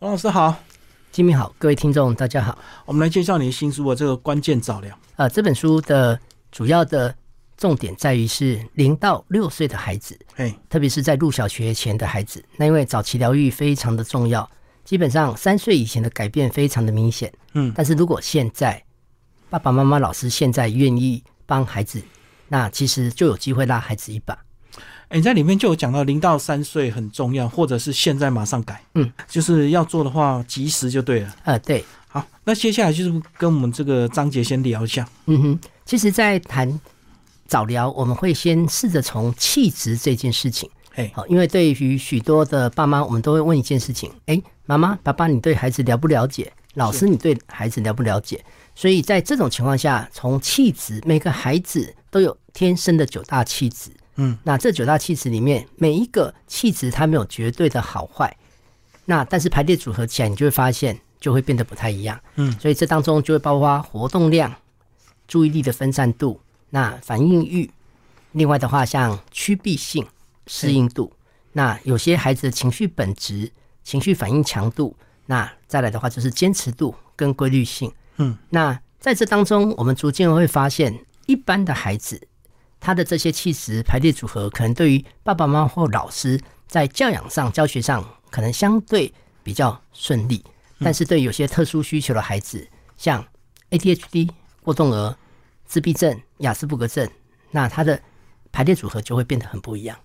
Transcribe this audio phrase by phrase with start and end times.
[0.00, 0.58] 王老师好，
[1.12, 2.58] 金明好，各位听众大家好。
[2.86, 4.98] 我们来介绍你的新书的，这个关键早疗。
[5.16, 6.18] 呃，这本书的
[6.50, 7.14] 主要的
[7.54, 12.42] 重点在于是零到六岁的孩子，哎，特别是在入小学前的孩子。
[12.56, 14.50] 那因为早期疗愈非常的重要，
[14.86, 17.30] 基本上三岁以前的改变非常的明显。
[17.52, 18.82] 嗯，但是如果现在
[19.50, 22.02] 爸爸妈妈、老师现在愿意帮孩子，
[22.48, 24.38] 那其实就有机会拉孩子一把。
[25.10, 31.36] 哎，你在里面就有讲到零到三岁很重要，或者是现在马上改，嗯，就是要做的话及时就对了。
[31.42, 35.06] 呃，对，好，那接下来就是跟我们这个章节先聊一下。
[35.26, 36.80] 嗯哼，其实，在谈
[37.48, 40.70] 早疗，我们会先试着从气质这件事情。
[40.92, 46.52] 嘿，好，因为对于许多的爸妈，我们都会问一件事情：哎，妈妈、爸爸，你对孩子了不了解？
[46.74, 48.44] 老师，你对孩子了不了解？
[48.76, 53.90] 所以在这种情况下，从气质，每个孩子都有天生的九大气质。
[54.16, 58.36] 嗯，那这九大气质里面，每一个气质它没有绝对的好坏，
[59.06, 62.20] 那但是排列组合起来，你就会发现就会变得不太一样。
[62.36, 64.54] 嗯，所以这当中就会包括活动量、
[65.26, 67.70] 注意力的分散度、那反应欲，
[68.32, 70.06] 另外的话像趋避性、
[70.46, 71.12] 适应度，
[71.52, 73.50] 那有些孩子的情绪本质、
[73.82, 74.94] 情绪反应强度，
[75.26, 77.90] 那再来的话就是坚持度跟规律性。
[78.16, 82.20] 嗯，那在这当中，我们逐渐会发现，一般的孩子。
[82.80, 90.42] 他的这些气质排列组合，可能对于爸爸妈妈或老师在教养上、教学上，可能相对比较顺利。
[90.82, 93.22] 但是对有些特殊需求的孩子，像
[93.68, 94.30] ADHD、
[94.62, 95.14] 过动儿、
[95.66, 97.06] 自闭症、雅斯伯格症，
[97.50, 98.00] 那他的
[98.50, 99.98] 排列组合就会变得很不一样。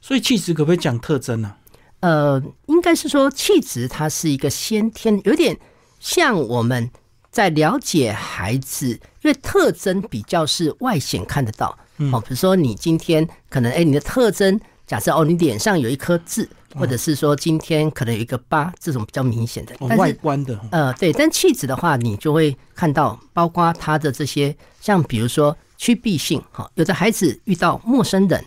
[0.00, 1.56] 所以气质可不可以讲特征呢？
[1.98, 5.58] 呃，应该是说气质它是一个先天，有点
[5.98, 6.90] 像我们
[7.30, 11.76] 在了解孩子，因为特征比较是外显看得到。
[12.12, 20.58] 哦，比如说你今天可能哎，你的特征假设哦，你脸上有一颗痣，或者是说今天可能有一个疤，这种比较明显的外观的。
[20.70, 28.44] 呃，对，但气质的话，你就会看到，包括他的这些，像比如说趋避性，哈，有的孩子遇到陌生人，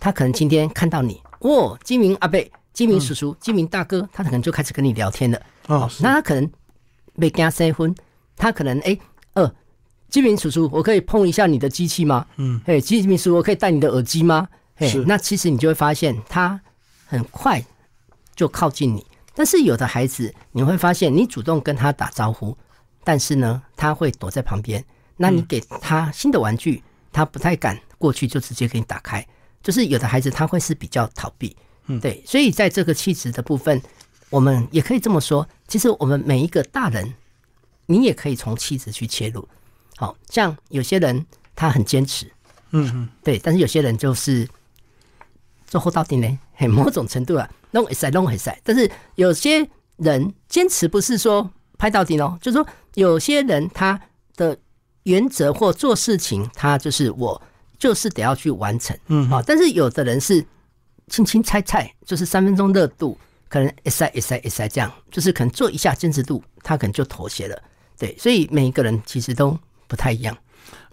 [0.00, 5.40] 他可能今天看到你，哦，金明阿贝、金明叔叔、金明大哥，他可能就开始跟你聊天了。
[5.68, 6.50] 哦，那他可能
[7.18, 7.94] 被跟他结婚，
[8.36, 9.13] 他可能哎，呃。
[10.14, 12.24] 金明叔叔，我可以碰一下你的机器吗？
[12.36, 14.46] 嗯，嘿，金明叔叔，我可以戴你的耳机吗？
[14.76, 15.00] 嘿，是。
[15.08, 16.60] 那其实你就会发现，他
[17.04, 17.60] 很快
[18.36, 19.04] 就靠近你。
[19.34, 22.56] 但是有的孩子，你会发现，你主动跟他打招呼，
[23.02, 24.84] 但是呢，他会躲在旁边。
[25.16, 26.80] 那你给他新的玩具，
[27.12, 29.26] 他不太敢过去，就直接给你打开。
[29.64, 31.56] 就是有的孩子，他会是比较逃避。
[31.86, 32.22] 嗯，对。
[32.24, 33.82] 所以在这个气质的部分，
[34.30, 37.12] 我们也可以这么说：，其实我们每一个大人，
[37.86, 39.48] 你也可以从气质去切入。
[39.96, 41.24] 好像有些人
[41.54, 42.26] 他很坚持，
[42.70, 44.48] 嗯嗯，对，但是有些人就是
[45.66, 48.58] 做后到底呢，很某种程度啊，弄一塞，弄一塞。
[48.64, 54.00] 但是有些人坚持不是说拍到底哦，就是说有些人他
[54.36, 54.58] 的
[55.04, 57.40] 原则或做事情，他就是我
[57.78, 59.40] 就是得要去完成，嗯，好。
[59.40, 60.44] 但是有的人是
[61.08, 63.16] 轻轻猜猜，就是三分钟热度，
[63.48, 67.62] 可能一晒一晒一晒这样，就是可能做一下坚持度，他可能就妥协了。
[67.96, 69.56] 对，所以每一个人其实都。
[69.94, 70.36] 不太一样，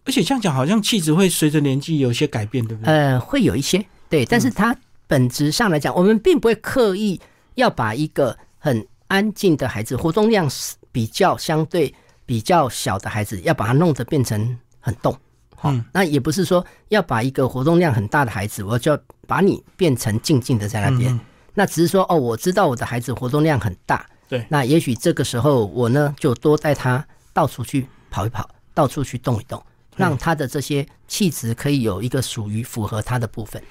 [0.06, 2.94] 而且这样讲，好像气质会随着年纪有些改变，对不对？
[2.94, 4.76] 呃，会有一些，对，但是它
[5.08, 7.20] 本质上来讲，我们并不会刻意
[7.56, 10.48] 要把一个很安静的孩子，活动量
[10.92, 11.92] 比较相对
[12.28, 15.18] 比较小的孩子，要把它弄得变成很动。
[15.64, 21.20] 嗯，那也不是说要把一个活动量很大的孩子，我就要把你变成静静的在那边。
[21.56, 28.48] 那只是说，哦，我知道我的孩子活动量很大，对，那也许这个时候我呢就多带他到处去跑一跑。
[28.74, 29.62] 到处去动一动，
[29.96, 33.62] 让他的这些气质可以有一个属于符合他的部分。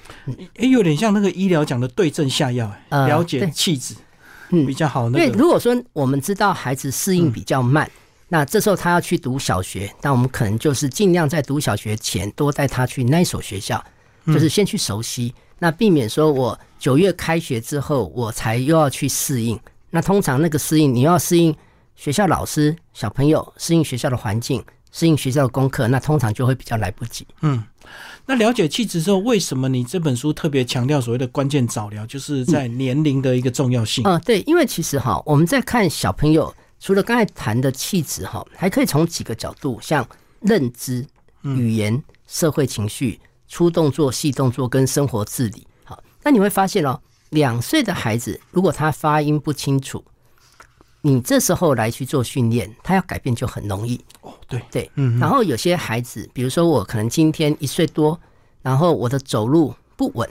[0.55, 3.95] 哎，有点像那个医疗讲的对症下药，了解气质，
[4.49, 5.07] 嗯，比较好。
[5.07, 7.89] 因为如果说我们知道孩子适应比较慢，
[8.29, 13.83] 那这时候他要去读小学，那我们可能就是尽量在读小学前多带他去那所学校，
[14.27, 19.59] 就是先去熟悉，那避免说我九月开学之后我才又要去适应。
[19.89, 21.53] 那通常那个适应，你要适应
[21.95, 24.63] 学校老师、小朋友，适应学校的环境。
[24.91, 27.25] 适应学校的功课，那通常就会比较来不及。
[27.41, 27.63] 嗯，
[28.25, 34.03] 那了解气质之后，为什么你这本书特别强调所谓的关键早疗，就是在年龄的一个重要性？
[34.05, 40.05] 嗯，对，因为其实哈，我们在看小朋友，除了刚才谈的气质哈，还可以从几个角度，像
[40.41, 41.05] 认知、
[41.43, 45.65] 语言、社会情绪、粗动作、细动作跟生活自理。
[45.85, 46.99] 好，那你会发现哦，
[47.29, 50.03] 两岁的孩子如果他发音不清楚。
[51.01, 54.33] 你这时候来去做训练，他要改变就很容易哦。
[54.47, 55.19] 对对，嗯。
[55.19, 58.19] 然后有些孩子，比如说我可能今天一岁多，
[58.61, 60.29] 然后我的走路不稳，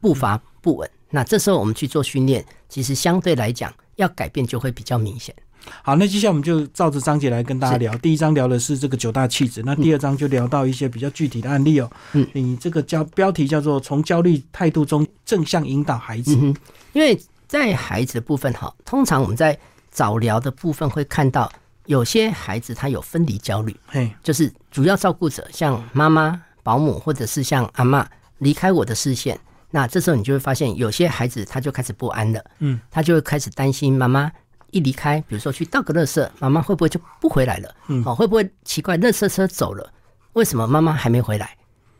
[0.00, 5.34] 步伐不稳，那这时候我们去做训练，其实相对来讲要改变就会比较明显。
[5.82, 7.96] 好，那接下来我们就照着章节来跟大家聊。
[7.98, 11.88] 第一章聊的是这个九大气质，那第二章就聊到一些比较具体的案例哦。
[12.14, 16.36] 嗯，你这个叫标题叫做“从焦虑态度中正向引导孩子”。
[16.42, 16.52] 嗯，
[16.92, 17.16] 因为
[17.46, 19.56] 在孩子的部分哈，通常我们在
[19.92, 21.52] 早疗的部分会看到
[21.86, 28.04] 有些孩子他有分离焦虑，嘿，就是主要照顾者像妈妈、保姆或者是像阿妈
[28.38, 29.38] 离开我的视线，
[29.70, 34.32] 那这时候你就会发现有些孩子他就开始不安了，嗯，他就会开始担心妈妈
[34.70, 37.74] 一离开，比如说去倒个垃圾，妈妈会不会就不回来了？
[37.88, 39.92] 嗯哦，会不会奇怪，垃圾车走了，
[40.32, 41.56] 为什么妈妈还没回来？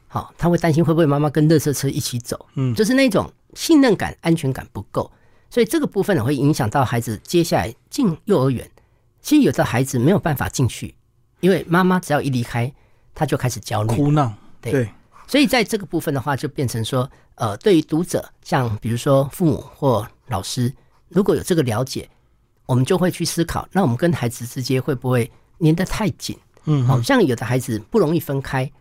[0.08, 2.46] 好、他会担心会不会妈妈跟垃圾车一起走？
[2.54, 5.10] 嗯就是那种信任感、安全感不够，
[5.52, 8.66] 所以这个部分呢会影响到孩子接下来进幼儿园。
[9.20, 10.94] 其实有的孩子没有办法进去，
[11.40, 12.72] 因为妈妈只要一离开，
[13.14, 13.94] 他就开始焦虑。
[13.94, 14.32] 哭闹，
[14.62, 14.88] 对对，
[15.26, 20.72] 所以在这个部分的话，就变成说，呃，对于读者，像比如说父母或老师，
[21.10, 22.08] 如果有这个了解，
[22.64, 26.34] 我们就会去思考，那我们跟孩子之间会不会粘得太紧？
[26.64, 28.72] 嗯，好、像有的孩子不容易分开，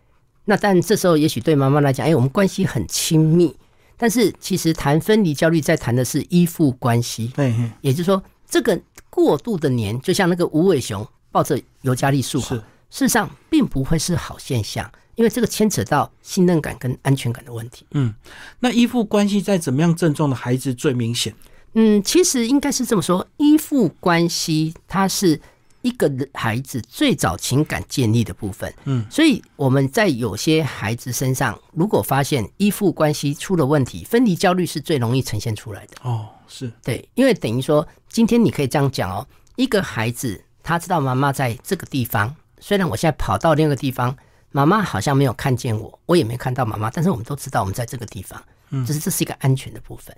[0.46, 3.54] 那但这时候也许对妈妈来讲，哎，我们关系很亲密，
[4.02, 8.20] 但是其实谈分离焦虑在谈的是依附关系，对，嘿也就是说，
[8.50, 8.76] 这个
[9.08, 17.86] 过度的黏，就像那个无尾熊抱着尤加利树，是事实上并不会是好现象，因为这个牵扯到信任感跟安全感的问题。
[17.92, 18.12] 嗯，
[18.58, 21.32] 那依附关系在怎么样症状的孩子最明显？
[21.74, 25.40] 嗯，其实应该是这么说，依附关系它是
[25.82, 28.72] 一个孩子最早情感建立的部分。
[28.84, 35.96] 嗯，所以我们在有些孩子身上，如果发现依附关系出了问题，分离焦虑是最容易呈现出来的。
[36.02, 39.26] 哦，是，对，因为等于说，今天你可以这样讲哦，
[39.56, 44.16] 一个孩子他知道妈妈在这个地方，虽然我现在跑到另一个地方，
[44.50, 50.16] 妈妈好像没有看见我，我也没看到妈妈，但是我们都知道我们在这个地方，嗯，就是这是一个安全的部分。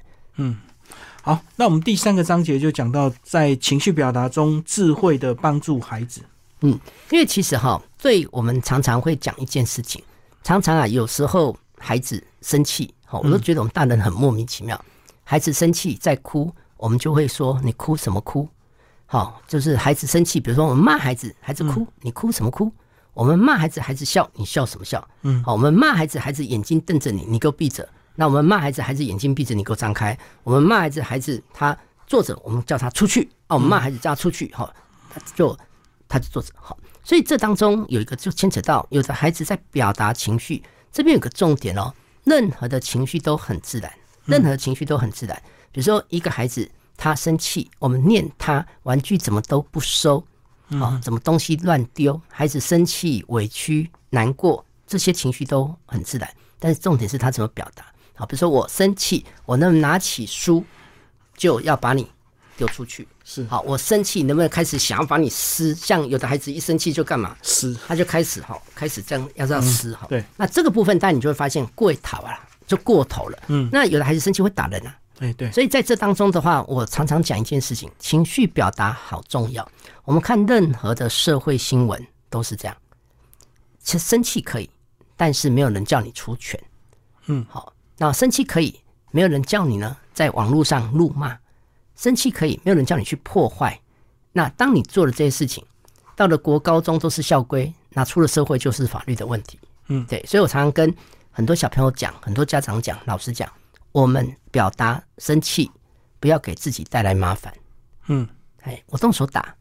[1.25, 6.21] 好，那我们第三个章节就讲到在情绪表达中智慧的帮助孩子。
[6.61, 6.79] 嗯
[7.11, 10.05] 因为其实哈，对我们常常会讲一件事情，
[10.43, 14.79] 常常啊，有时候孩子生气，哈，我都觉得我们大人很莫名其妙。
[15.23, 18.47] 孩子生气在哭，我们就会说你哭什么哭？
[19.07, 22.71] 好，就是孩子生气，比如说我们骂孩子，孩子哭，你哭什么哭？
[23.15, 25.03] 我们骂孩子，孩子笑，你笑什么笑？
[25.23, 27.89] 嗯好，我们骂孩子，孩子眼睛瞪着你，你给我闭着。
[28.17, 30.17] 那我们骂孩子，孩子眼睛闭着，你给我张开。
[30.43, 31.77] 我们骂孩子，孩子他
[32.07, 33.29] 坐着，我们叫他出去。
[33.49, 34.73] 啊，我们骂孩子叫他出去，好，
[35.11, 35.59] 他就
[36.09, 36.79] 他就坐着，好。
[37.03, 41.93] 所以这当中有一个就牵扯到，有的孩子在表达情绪，这边有个重点哦，
[42.25, 43.93] 任何的情绪都很自然，
[44.25, 45.37] 任何情绪都很自然。
[45.71, 50.25] 比如说一个孩子他生气，我们念他玩具怎么都不收，
[50.71, 57.85] 啊，怎么东西乱丢，孩子生气、委屈、难过，这些情绪都很自然，但是重点是他怎么表达。
[58.15, 60.65] 好，比如说我生气，我能不能拿起书
[61.37, 62.09] 就要把你
[62.57, 63.07] 丢出去？
[63.25, 65.75] 是好，我生气，能不能开始想要把你撕？
[65.75, 67.37] 像有的孩子一生气就干嘛？
[67.43, 70.07] 撕，他就开始哈，开始这样要这样撕哈。
[70.09, 73.39] 对，那这个部分，但你就会发现过头啊，就过头了。
[73.49, 79.67] 嗯，那有的孩子生气会打人啊，对对，所以在这当中的话，我常常讲一件事情：情绪表达好重要。
[80.05, 82.77] 我们看任何的社会新闻都是这样，
[83.83, 84.71] 其实生气可以，
[85.17, 86.63] 但是没有人叫你出拳。
[87.27, 88.81] 嗯，好，那生气可以，
[89.11, 91.39] 没有人叫你呢在网络上怒骂。
[91.97, 93.81] 生气可以，没有人叫你去破坏。
[94.33, 95.65] 那当你做了这些事情，
[96.17, 99.61] 到了国高中都是校规，那出了社会就是法律的问题。
[99.87, 100.93] 嗯对，所以我常常跟
[101.31, 103.49] 很多小朋友讲，很多家长讲，老师讲，
[103.93, 105.71] 我们表达生气，
[106.19, 107.55] 不要给自己带来麻烦。
[108.09, 108.27] 嗯，
[108.63, 109.55] 哎，我动手打，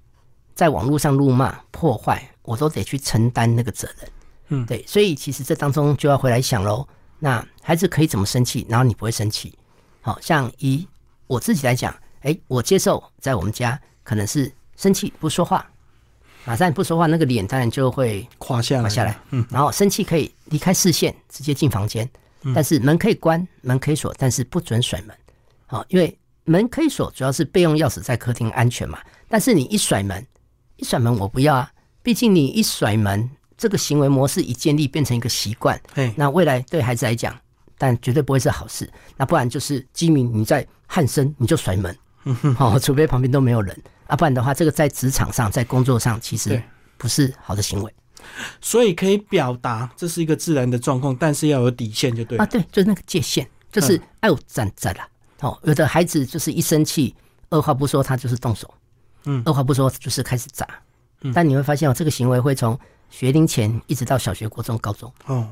[0.55, 4.09] 在网络上怒骂、破坏，我都得去承担那个责任。
[4.47, 6.87] 嗯对，所以其实这当中就要回来想喽。
[7.23, 9.57] 那孩子可以怎么生气，然后你不会生气？
[10.01, 10.85] 好像以
[11.25, 15.65] 我自己来讲，哎，我接受在我们家可能是生气不说话，
[16.43, 19.17] 马上不说话，那个脸当然就会垮下来，滑下来。
[19.29, 22.09] 嗯，然后生气可以离开视线，直接进房间，
[22.53, 25.15] 但是门可以关，门可以锁，但是不准甩门。
[25.65, 28.99] 好，因为门可以锁，主要是备用钥匙在客厅安全嘛。
[29.29, 30.27] 但是你一甩门，
[30.75, 37.35] 一甩门我不要啊，毕竟你一甩门，这个行为模式一建立变成一个习惯，嘿，那未来对孩子来讲，
[37.77, 38.89] 但绝对不会是好事。
[39.17, 41.95] 那不然就是基民你在鼾声你就甩门，
[42.55, 46.61] 好、除非旁边都没有人啊，不然的话，这个在职场上、在工作上其实
[46.97, 47.93] 不是好的行为
[48.61, 52.47] 所以可以表达，这是一个自然的状况，但是要有底线，就对了啊。
[52.47, 55.07] 对，就是那个界限，就是哎呦站在啦。
[55.41, 57.13] 哦，有的孩子就是一生气，
[57.49, 58.73] 二话不说他就是动手，
[59.25, 60.65] 嗯二话不说就是开始砸。
[61.33, 62.77] 但你会发现哦，这个行为会从
[63.13, 65.13] 学龄前一直到小学、国中、高中。
[65.27, 65.47] 哦，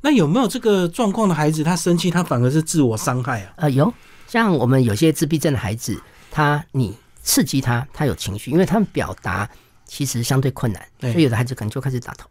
[0.00, 3.52] 那有没有这个状况的孩子，他生气，他反而是自我伤害啊？
[3.58, 3.94] 呃，有
[4.26, 9.48] 像我们有些自闭症的孩子，他你刺激他，他有情绪，因为他们表达
[9.84, 12.28] 其实相对困难，所以有的孩子可能就开始打头，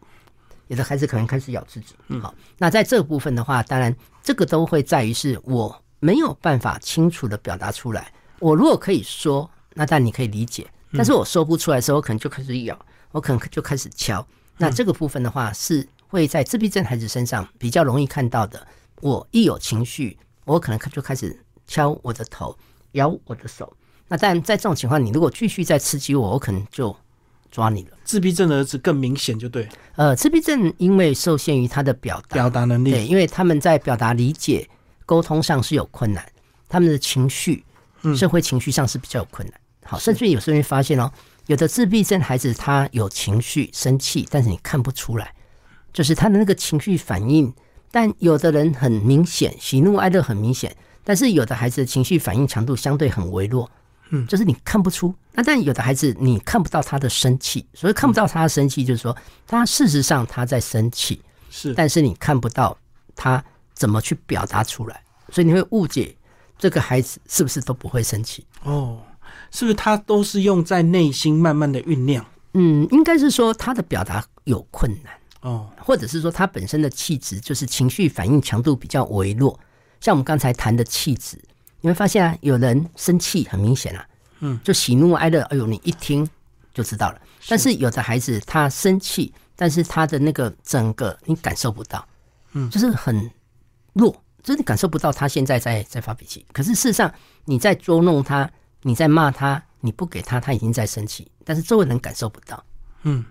[0.67, 1.95] 有的孩子可能开始咬自己。
[2.09, 8.11] 嗯好，那在这个部分的话，当然这个都会在于是我没有办法清楚的表达出来。
[8.39, 12.77] 我如果可以说，那但你可以理解，但是我说不出来的时候，我可能就开始咬，
[13.11, 14.27] 我可能就开始敲。
[14.57, 18.65] 那这个部分的话，是会在自闭症孩子身上比较容易看到的。
[19.01, 22.57] 我一有情绪，我可能就开始敲我的头，
[22.93, 23.71] 咬我的手。
[24.07, 26.95] 那但在这种情况，你如果继续再刺激我，我可能就
[27.51, 27.97] 抓你了。
[28.03, 34.67] 自闭症的儿子更明显，就对呃，自闭症因为受限于他的表达，表达能力对，因为他们在表达、理解、
[35.05, 36.25] 沟通上是有困难，
[36.67, 37.63] 他们的情绪、
[38.15, 39.59] 社会情绪上是比较有困难。
[39.85, 41.11] 好，甚至有时候会发现哦，
[41.47, 45.33] 有的自闭症孩子他有情绪、生气，但是你看不出来，
[45.91, 47.53] 就是他的那个情绪反应。
[47.89, 50.75] 但有的人很明显，喜怒哀乐很明显，
[51.05, 53.71] 但是有的孩子的情绪反应强度相对很微弱，
[54.09, 55.15] 嗯，就是你看不出。
[55.31, 59.15] 那但有的孩子你看不到他的生气，所以看不到他的生气，就是说
[59.47, 62.77] 他事实上他在生气，是但是你看不到
[63.15, 63.41] 他
[63.73, 65.01] 怎么去表达出来，
[65.31, 66.13] 所以你会误解
[66.59, 68.45] 这个孩子是不是都不会生气。
[68.63, 69.01] 哦，
[69.51, 72.25] 是不是他都是用在内心慢慢的酝酿？
[72.53, 79.59] 嗯，应该是说他的表达有困难，哦，或者是说他本身的气质就是情绪反应强度比较微弱。
[79.99, 81.37] 像我们刚才谈的气质，
[81.81, 84.05] 你会发现啊，有人生气很明显啊，
[84.39, 86.27] 嗯，就喜怒哀乐，哎呦，你一听
[86.73, 87.21] 就知道了。
[87.47, 92.05] 但是有的孩子他生气，但是他的那个整个你感受不到，
[92.53, 93.29] 嗯就是很
[93.93, 94.11] 弱，
[94.43, 96.45] 就是你感受不到他现在在在发脾气。
[96.51, 97.11] 可是事实上
[97.45, 98.49] 你在捉弄他，
[98.87, 102.63] 你在骂他，你不给他，他已经在生气，但是周围人感受不到。
[103.03, 103.25] 嗯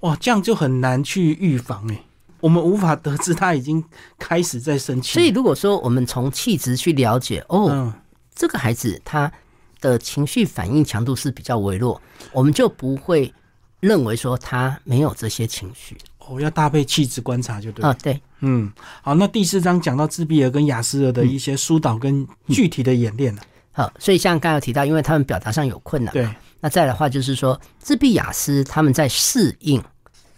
[0.00, 2.04] 哇，这样就很难去预防哎，
[2.40, 3.82] 我们无法得知他已经
[4.18, 7.94] 开始在生气，所以如果说我们从气质去了解，哦，嗯，
[8.34, 9.32] 这个孩子他
[9.80, 11.98] 的情绪反应强度是比较微弱，
[12.30, 13.32] 我们就不会
[13.80, 17.88] 认为说他没有这些情绪哦，要搭配气质观察就对了。
[17.88, 17.96] 啊。
[18.02, 23.42] 对，嗯，好，那第四章讲到自闭儿跟雅思儿的一些疏导跟具体的演练了。
[23.72, 26.28] 好，所以像刚才有提到，因为他们表达上有困难，对，
[26.60, 29.82] 那再来的话就是说，自闭雅思他们在适应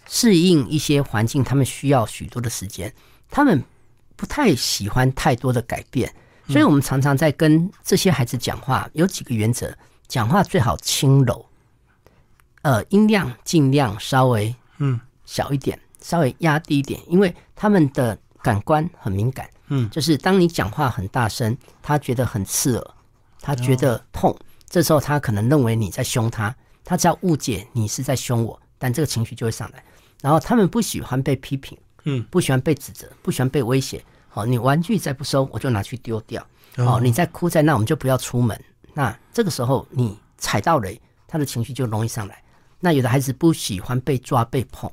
[0.09, 2.93] 适应一些环境，他们需要许多的时间，
[3.31, 3.63] 他们
[4.17, 6.13] 不太喜欢太多的改变，
[6.49, 9.73] 所以我们常常在跟这些孩子讲话，有几个原则：
[10.07, 11.47] 讲话最好轻柔，
[12.63, 15.01] 呃，音量尽量稍微嗯。
[15.25, 19.49] 小一点，稍微压低一点，因为他们的感官很敏感。
[19.69, 22.91] 嗯，就是当你讲话很大声，他觉得很刺耳，
[23.43, 24.35] 他觉得痛，
[24.69, 29.85] 这时候他可能认为你在凶他，他只要误解你是在凶我，但这个情绪就会上来。
[30.23, 34.03] 然后他们不喜欢被批评，嗯，不喜欢被指责，不喜欢被威胁。
[34.29, 36.41] 好，你玩具再不收，我就拿去丢掉。
[36.77, 38.59] 哦哦，你再哭再闹，我们就不要出门。
[38.95, 42.43] 那这个时候你踩到雷，他的情绪就容易上来。
[42.79, 44.91] 那有的孩子不喜欢被抓被碰，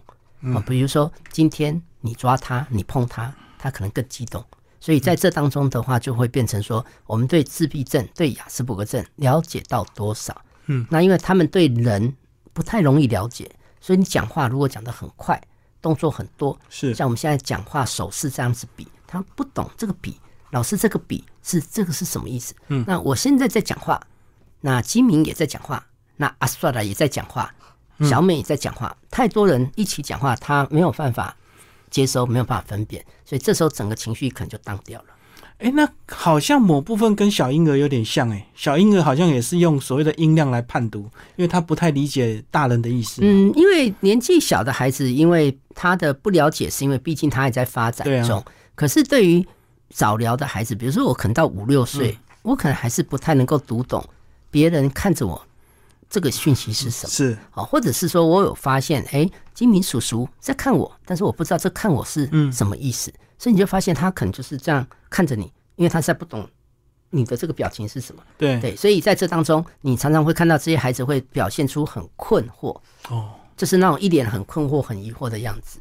[0.54, 4.44] 啊、比如说今天你抓他，你碰他，他可能更激动。
[4.80, 10.42] 所以在这当中的话，就会变成说，我们对自闭症、对雅斯伯格症了解到多少？
[10.68, 12.16] 嗯，那因为他们对人
[12.54, 13.50] 不太容易了解，
[13.82, 15.42] 所以你讲话如果讲得很快，
[15.82, 20.16] 动作很多，是像我们现在讲话手势这样子比，他不懂这个比，
[20.52, 22.54] 老师这个比是这个是什么意思？
[22.68, 24.02] 嗯，那我现在在讲话，
[24.62, 25.86] 那金明也在讲话，
[26.18, 27.54] 那阿算了也在讲话，
[28.02, 31.36] 小美也在讲话，太多人一起讲话，他没有办法
[31.90, 35.08] 接收，没有办法分辨，所以这时候整个情绪可能就荡掉了。
[35.58, 41.02] 哎，那好像某部分跟小婴儿有点像哎，小婴儿好像也是用所谓的音量来判读，
[41.36, 43.22] 因为他不太理解大人的意思。
[43.22, 48.42] 嗯，因为年纪小的孩子，因为他的不了解，是因为毕竟他还在发展中。
[48.74, 49.46] 可是对于
[49.90, 54.02] 早疗的孩子，比如说我可能到五六岁，我可能还是不太能够读懂
[54.50, 55.46] 别人看着我
[56.10, 57.10] 这个讯息是什么。
[57.10, 65.44] 是，啊，或者是说我有发现，哎，金明叔叔在看我，但是我不知道这看我是嗯什么意思，所以你就发现他可能就是这样看着你，
[65.76, 66.50] 因为他实在不懂
[67.12, 68.24] 你的这个表情是什么。
[68.38, 72.76] 对，对，所以在这当中，你常常会看到这些孩子会表现出很困惑，
[73.10, 75.80] 哦，就是那种一脸很困惑、很疑惑的样子。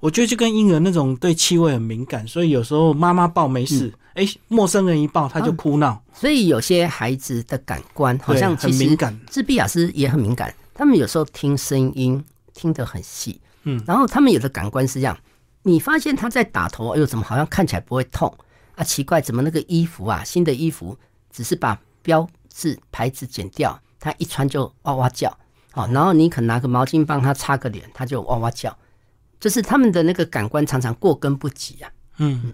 [0.00, 9.18] 我觉得就跟婴儿那种对气味很敏感，所以有时候妈妈抱没事，哎、陌生人一抱他就哭闹，所以有些孩子的感官好像很敏感。
[9.28, 15.16] 自闭雅思也很敏感，他们有时候听声音听得很细，嗯，然后他们有的感官是这样，
[15.62, 18.32] 你发现他在打头，哎呦，怎么好像看起来不会痛？
[18.74, 18.84] 啊？
[18.84, 20.96] 奇怪，怎么那个衣服啊，新的衣服
[21.32, 25.36] 只是把标志牌子剪掉，他一穿就哇哇叫，
[25.72, 28.76] 好，然后你可能拿个毛巾帮他擦个脸，他就哇哇叫，
[29.40, 31.90] 就是他们的那个感官常常过跟不及啊。
[32.18, 32.52] 嗯，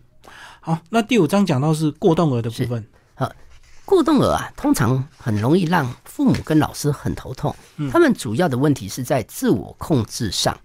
[0.61, 3.33] 好，那第五章讲到是过动儿的部分，好
[3.85, 7.55] 过动儿啊，通常很容易让父母跟老师很头痛。
[7.91, 10.59] 他们主要的问题是在自我控制上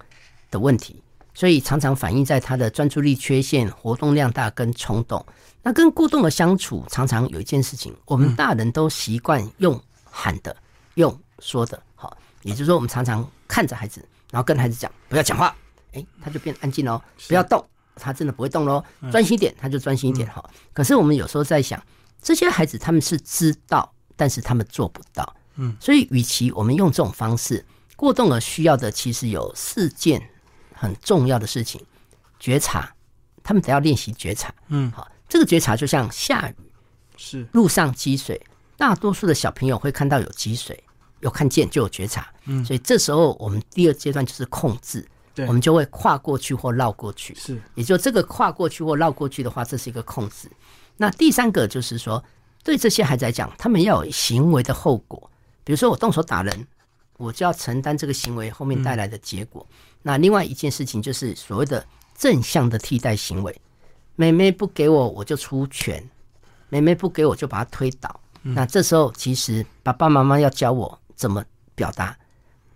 [0.49, 1.01] 的问题，
[1.33, 5.25] 所以常常反映在他的专注力缺陷、活动量大跟冲动。
[5.61, 9.77] 那跟过动儿相处，常常有一件事情，我们大人都习惯用
[10.09, 10.55] 喊的、
[10.95, 15.53] 用说的，好，也就是说，我们常常看着孩子，然后跟孩子讲不要讲话，
[15.93, 17.63] 诶，他就变安静喽，不要动，
[17.95, 20.43] 他真的不会动喽，专心一点，他就专心一点哈。
[20.73, 21.81] 可是我们有时候在想。
[22.21, 25.37] 这些孩子他们是知道，但是他们做不到。
[25.55, 27.65] 嗯，所以与其我们用这种方式，
[27.95, 30.21] 过动儿需要的其实有四件
[30.73, 31.81] 很重要的事情：
[32.37, 32.93] 觉察，
[33.41, 34.53] 他们得要练习觉察。
[34.67, 36.55] 嗯，好，这个觉察就像下雨，
[37.15, 40.83] 是路上积水，大多数的小朋友会看到有积水，
[41.21, 42.27] 有看见就有觉察。
[42.47, 45.07] 嗯，所以这时候我们第二阶段就是控制，对，
[45.47, 47.35] 我们就会跨过去或绕过去。
[47.35, 50.49] 是，也就这个跨过去或绕过去的话，这是一个控制。
[50.97, 52.23] 那第三个就是说，
[52.63, 55.29] 对这些孩子来讲，他们要有行为的后果。
[55.63, 56.67] 比如说，我动手打人，
[57.17, 59.65] 我就要承担这个行为后面带来的结果。
[60.01, 61.85] 那另外一件事情就是所谓的
[62.17, 63.61] 正向的替代行为。
[64.15, 66.01] 妹妹不给我，我就出拳；
[66.67, 68.19] 妹妹不给我，就把她推倒。
[68.41, 71.43] 那这时候，其实爸爸妈妈要教我怎么
[71.75, 72.17] 表达：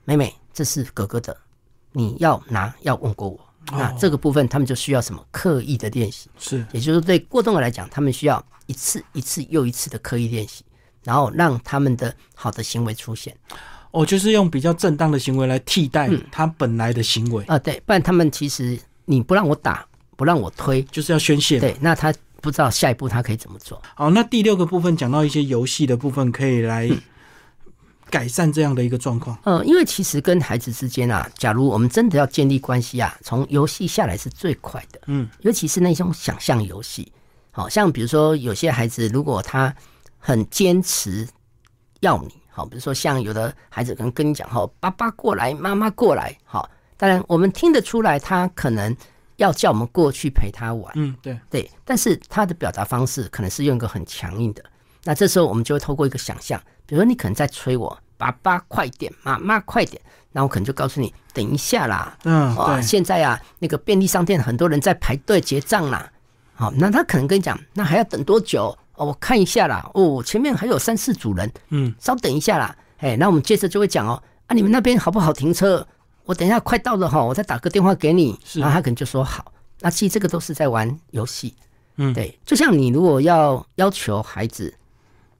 [0.05, 1.35] 妹妹，这是哥哥的，
[1.93, 3.39] 你要拿，要问过我。
[3.71, 6.29] 那这个部分，他们就需要什么刻意的练习？
[6.37, 10.65] 是，也就是对过动儿来讲，他们需要一次一次又一次的刻意练习，
[11.03, 13.33] 然后让他们的好的行为出现。
[13.91, 17.57] 哦，就是用比较正当的行为来替代他本来的行为啊。
[17.57, 19.85] 对，不然他们其实你不让我打，
[20.17, 21.59] 不让我推，就是要宣泄。
[21.59, 23.81] 对，那他不知道下一步他可以怎么做。
[23.95, 26.89] 好，那第六个部分讲到一些游戏的部分，可以来。
[28.09, 37.11] 改善这样的一个状况，呃，因为其实跟孩子之间啊，假如我们真的要建立关系啊，从游戏下来是最快的，嗯，尤其是那种想象游戏，
[37.51, 39.73] 好像比如说有些孩子如果他
[40.19, 41.27] 很坚持
[42.01, 48.95] 要你，好，比如说像有的孩子可能跟你讲，哈，爸爸过来，妈妈过来，好，当然我们听得出来，他可能
[49.37, 51.39] 要叫我们过去陪他玩，嗯，对。
[51.49, 54.63] 对，但是他的表达方式可能是用一个很强硬的，
[55.03, 57.97] 那这时候我们就会透过一个想象，比如说你可能在催我。
[58.23, 62.17] 爸爸快点，妈妈快点，那我可能就告诉你等一下啦。
[62.23, 66.09] 嗯，啊，现在啊，那个便利商店很多人在排队结账啦。
[66.53, 68.77] 好，那他可能跟你讲，那还要等多久？
[68.95, 69.89] 哦，我看一下啦。
[69.93, 71.51] 哦，前面还有三四组人。
[71.69, 72.73] 嗯，稍等一下啦。
[72.99, 75.85] 哎，那我们接着就会讲哦，啊，你们那边好不好停车？
[76.23, 78.39] 我等一下快到了哈，我再打个电话给你。
[78.45, 79.51] 是，然后他可能就说好。
[79.81, 81.53] 那其实这个都是在玩游戏。
[81.97, 84.73] 嗯，对，就像你如果要要求孩子，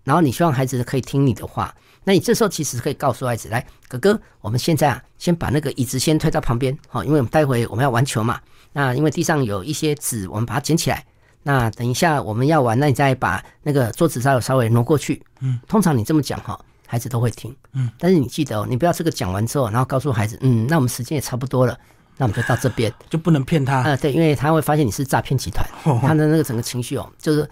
[0.04, 1.74] 然后你希望孩子可以听你的话。
[2.04, 8.40] 那你这时候其实可以告诉孩子，来，哥哥，我们现在啊，先把那个椅子先推到旁边，好，因为我们待会我们要玩球嘛。
[8.74, 11.06] 那因为地上有一些纸，我们把它捡起来。
[11.44, 15.22] 那等一下我们要玩，那你再把那个桌子稍微稍微挪过去。
[15.42, 17.56] 嗯，通常你这么讲哈，孩子都会听。
[17.74, 21.78] 嗯，但是你记得哦，你不要这个讲完之后，然后告诉孩子，嗯，那我们时间也差不多了，
[22.18, 23.78] 那我们就到这边，就不能骗他。
[23.78, 25.68] 啊，对，因为他会发现你是诈骗集团，
[26.02, 27.48] 他的那个整个情绪哦，就是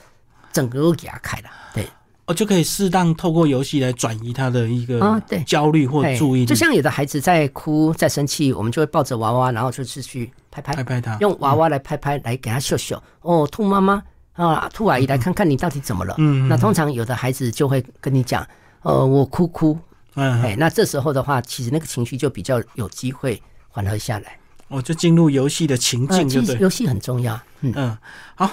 [0.51, 1.49] 整个都给他开了。
[1.73, 1.87] 对。
[2.33, 6.45] 就可以适当透过游戏来转移他的一个焦虑或注意力。
[6.45, 13.01] 就像有的孩子在哭在生气，我们就会抱着娃娃，然后就是去拍拍拍拍他，用娃娃来拍拍来给他秀秀。
[13.21, 14.01] 哦，兔妈妈
[14.33, 16.15] 啊，兔阿姨来看看你到底怎么了？
[16.17, 18.47] 嗯，那通常有的孩子就会跟你讲，
[18.81, 19.77] 呃，我哭哭。
[20.15, 24.37] 嗯，哎，那这时候的话，其实那个情绪就比较有机会缓和下来。
[24.67, 26.57] 哦，就进入游戏的情境，就对。
[26.59, 27.39] 游戏很重要。
[27.61, 27.97] 嗯，
[28.35, 28.49] 好。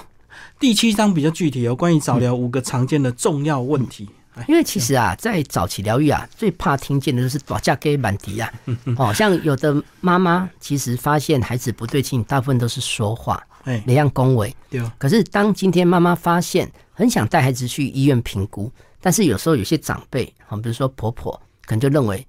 [0.59, 4.09] 第七章比较具体，有关于早疗五个常见的重要问题。
[4.47, 8.49] 因为其实啊，在早期疗愈啊，最怕听见的就是把价给满迪啊。
[8.95, 14.55] 哦，像有的妈妈其实发现孩子不对劲，大部分都是说话，哎，那样恭维。
[14.69, 14.81] 对。
[14.97, 21.33] 可是当今天妈妈发现很想带孩子去医院评估，但是有时候有些长辈，好，比如说婆婆，
[21.65, 22.25] 可能就认为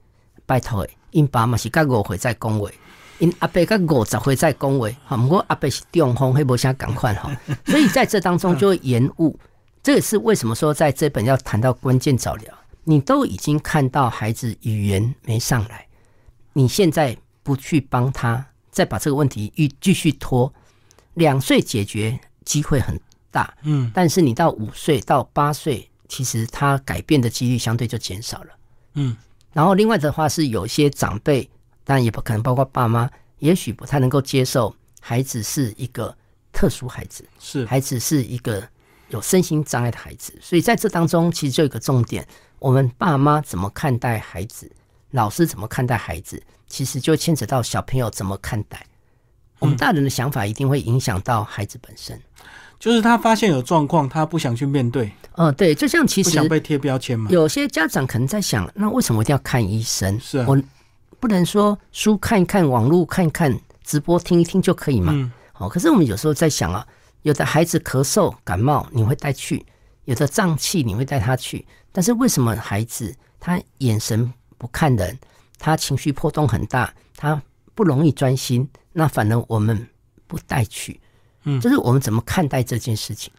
[0.46, 2.74] 拜托诶，因爸嘛是该我回再恭维。
[3.20, 7.30] 因阿伯跟五十岁再恭维，哈，不过阿伯是中风，黑无啥赶快哈，
[7.66, 9.38] 所以在这当中就会延误。
[9.82, 12.54] 这也是为什么说在这本要谈到关键早疗，
[12.84, 15.86] 你都已经看到孩子语言没上来，
[16.54, 20.50] 你现在不去帮他，再把这个问题继继续拖，
[21.12, 22.98] 两岁解决机会很
[23.30, 28.48] 大，嗯，但是你到五岁到八岁，其实他改变的几率相对就减少了，
[28.94, 29.14] 嗯，
[29.52, 31.49] 然后另外的话是有些长辈。
[31.90, 36.16] 但也不可能包括爸妈，也许不太能够接受孩子是一个
[36.52, 38.62] 特殊孩子，是孩子是一个
[39.08, 42.24] 有身心障碍的孩子，所以在这当中，其实就有一个重点：
[42.60, 44.70] 我们爸妈怎么看待孩子，
[45.10, 48.86] 老师怎么看待孩子，其实就牵扯到小朋友怎么看待。
[49.58, 52.16] 我们大人的想法一定会影响到孩子本身。
[52.78, 57.28] 就是他发现有状况，他不想去面对，嗯，对，就像其实不想被贴标签嘛。
[57.32, 60.18] 有些家长可能在想，那为什么我一定要看医生？
[60.20, 60.56] 是啊我
[61.20, 65.12] 不能说书看一看，网络看一看，直播听一听就可以嘛？
[65.14, 66.86] 嗯好、可是我们有时候在想啊，
[67.22, 69.62] 有的孩子咳嗽、感冒，你会带去；
[70.06, 71.66] 有的胀气，你会带他去。
[71.92, 75.18] 但是为什么孩子他眼神不看人，
[75.58, 77.40] 他情绪波动很大，他
[77.74, 79.86] 不容易专心，那反而我们
[80.26, 80.98] 不带去？
[81.44, 83.30] 嗯就是我们怎么看待这件事情？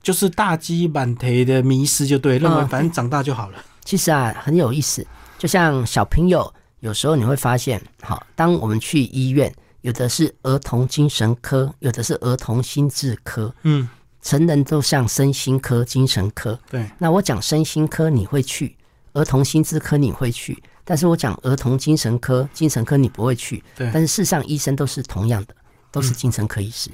[0.00, 3.58] 就是大鸡满腿的迷失，就对，认为嗯反正长大就好了。
[3.84, 5.04] 其实啊，很有意思。
[5.36, 13.88] 就像小朋友，有时候你会发现，好，当我们去医院，有的是儿童精神科，有的是儿童心智科，嗯，
[14.22, 16.58] 成人都像身心科、精神科。
[16.70, 18.76] 对，那我讲身心科你会去，
[19.14, 23.62] 儿童心智科你会去，但是我讲儿童精神科、精神科你不会去。
[23.74, 25.54] 对但是事实上医生都是同样的，
[25.90, 26.90] 都是精神科医师。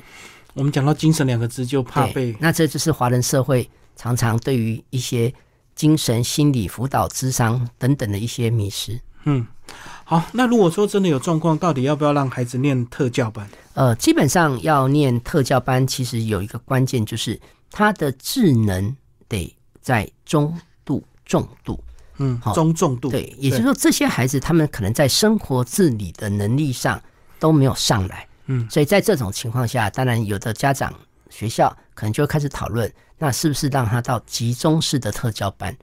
[0.55, 5.33] 我们讲到精神两个字，就怕被那这就是华人社会常常对于一些
[5.75, 9.01] 精神心理辅导、智商等等的一些迷失。
[9.25, 9.47] 嗯。
[10.05, 13.49] 好，那如果说真的有状况，到底要不要让孩子念特教班？
[13.75, 18.95] 呃，基本上要念特教班，其实有一个关键就是他的智能
[19.29, 20.55] 得在中
[20.85, 21.83] 度、重度。
[22.19, 23.09] 嗯好，中重度。
[23.09, 27.01] 对，也就是说，这些孩子他们可能在生活自理的能力上
[27.39, 28.29] 都没有上来。
[28.47, 30.93] 嗯，所以在这种情况下，当然有的家长、
[31.31, 35.75] 学校可能就会开始讨论，那是不是让他到集中式的特教班？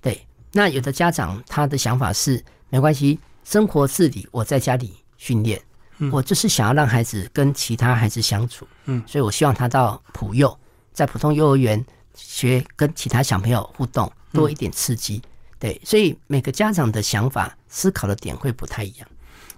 [0.00, 2.42] 对，那有的家长他的想法是
[2.74, 5.62] 没关系，生活自理我在家里训练，
[6.10, 10.58] 我就是想要让孩子跟其他孩子相处，嗯，所以我希望他到普幼，
[10.92, 15.22] 在普通幼儿园学跟其他小朋友互动，多一点刺激。
[15.60, 19.06] 对，所以每个家长的想法、思考的点会不太一样。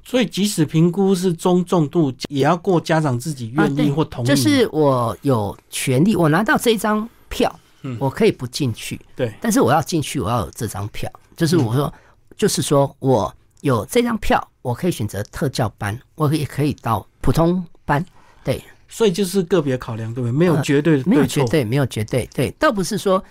[0.04, 4.28] 所以即使评估是中重度，也要过家长自己愿意或同意。
[4.28, 11.10] 就是我有权利，我拿到这张票，嗯我可以不进去，对，但是我要进去，我要有这张票。
[11.34, 11.92] 就是我说，
[12.36, 18.04] 就是说我有这张票，我可以选择特教班，我也可以到普通班。
[18.44, 20.32] 对，所以就是个别考量，对不对？
[20.32, 21.26] 没有绝对没有。
[21.26, 23.22] 绝对，没有绝对，对，倒不是说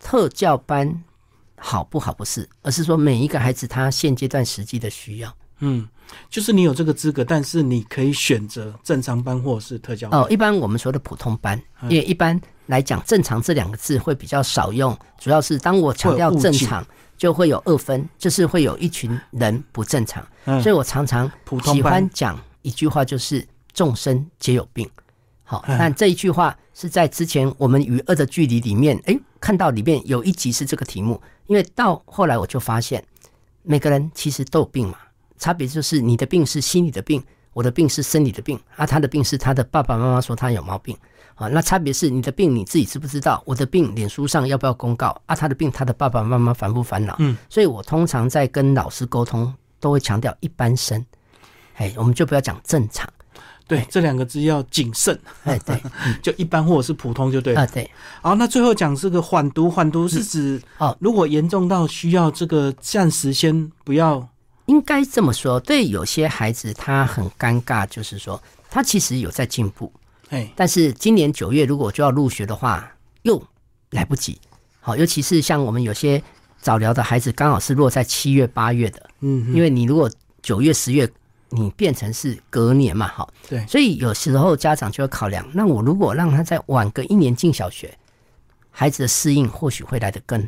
[0.00, 1.02] 特教班
[1.56, 5.34] 好不好，不是，而是说每一个孩子他现阶段实际的需要。
[5.60, 5.88] 嗯，
[6.30, 10.20] 就是你有这个资格，但是你可以选择正常班或者是特教班。
[10.20, 16.86] 哦，一般我们说的普通班，因为一般来讲，正常这两个字会比较少用，主要是当我强调正常，
[17.18, 20.62] 就会有二分，就是会有一群人不正常，嗯。
[20.62, 21.92] 所以我常常喜普通班。
[21.92, 24.88] 欢讲一句话，就是众生皆有病。
[25.42, 25.76] 好，嗯。
[25.76, 33.04] 但这一句话是在之前我们与恶的距离里面，诶，看到里面有一集是这个题目，因为到后来我就发现，
[33.62, 34.96] 每个人其实都有病嘛，
[35.36, 37.20] 差别就是你的病是心理的病，
[37.58, 40.96] 我的病是生理的病，啊，他的病是他的爸爸妈妈说他有毛病，
[41.34, 45.20] 啊，那差别是你的病你自己知不知道，我的病脸书上要不要公告？
[45.26, 47.16] 啊，他的病他的爸爸妈妈烦不烦恼？
[47.18, 51.04] 嗯，所以我通常在跟老师沟通都会强调一般生，
[51.74, 53.12] 哎，我们就不要讲正常，
[53.66, 55.82] 对，这两个字要谨慎，哎，对，
[56.22, 57.62] 就一般或者是普通就对了。
[57.62, 57.90] 啊，对，
[58.22, 60.96] 好，那最后讲这个缓读，缓读是指哦。
[61.00, 64.28] 如果严重到需要这个暂时先不要，
[64.68, 69.92] 应该这么说，对有些孩子他很尴尬，就是说他其实有在进步，
[70.28, 72.88] 哎，但是今年九月如果就要入学的话，
[73.22, 73.42] 又
[73.90, 74.38] 来不及。
[74.80, 76.22] 好，尤其是像我们有些
[76.60, 80.10] 早疗的孩子，刚好是落在七月、八月的，嗯，因为你如果
[80.42, 81.10] 九月、十月，
[81.48, 83.66] 你变成是隔年嘛，好，对。
[83.66, 87.96] 所以有时候家长就要考量，那我如果让他再晚个一年进小学，
[88.70, 90.46] 孩子的适应或许会来得更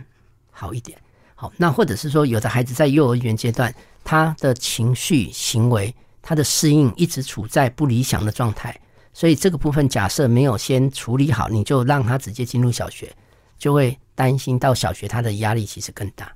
[0.51, 0.99] 好一点。
[1.35, 8.79] 好，那或者是说，有的孩子在幼儿园阶段，他的情绪、行为、他的适应一直处在不理想的状态，
[9.13, 13.13] 所以这个部分假设没有先处理好，你就让他直接进入小学，
[13.59, 16.33] 就会担心到小学他的压力其实更大。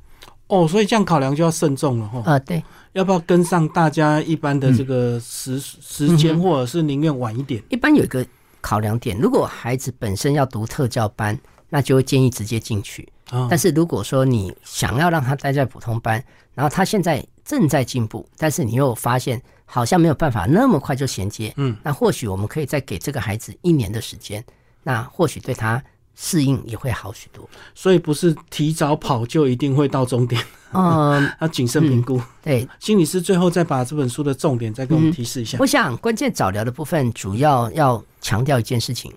[0.47, 2.23] 哦，所以这样考量就要慎重了哈。
[2.27, 7.63] 呃，对，要不要跟上大家一般的这个时时间，或者是宁愿晚一点？
[7.71, 8.25] 一般有一个
[8.61, 11.39] 考量点，如果孩子本身要读特教班，
[11.71, 13.09] 那就会建议直接进去。
[13.31, 16.23] 啊但是如果说你想要让他待在普通班，
[16.55, 24.45] 然后他现在正在进步，但是你又发现好像没有办法那么快就衔接，嗯，那或许我们可以再给这个孩子一年的时间，
[24.83, 25.83] 那或许对他
[26.15, 27.49] 适应也会好许多。
[27.75, 32.21] 所以不是提早跑就一定会到终点，嗯， 要谨慎评估。
[32.43, 35.59] 对，心理师最后再把这本书的重点再给我们提示一下。
[35.61, 39.13] 我想关键早疗的部分主要要强调一件事情：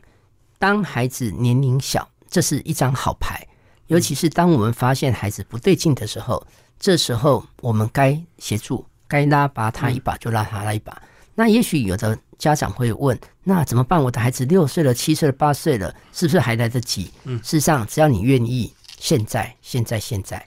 [0.60, 3.46] 当孩子年龄小，这是一张好牌。
[3.88, 6.46] 尤其是当我们发现孩子不对劲的时候，
[6.80, 11.02] 这时候我们该协助、该拉拔他一把就拉他一把。
[11.34, 14.02] 那也许有的家长会问，那怎么办？
[14.02, 17.12] 我的孩子六岁了、七岁了、八岁了，是不是还来得及？
[17.26, 20.44] 嗯，事实上，只要你愿意，现在、现在、现在，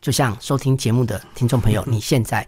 [0.00, 2.46] 就像收听节目的听众朋友，你现在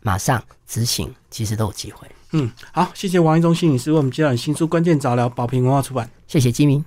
[0.00, 2.08] 马上执行，其实都有机会。
[2.32, 6.10] 嗯，好，谢谢王一中心理师为我们介绍新书《关键早疗》，宝瓶文化出版。
[6.26, 6.82] 谢谢基明。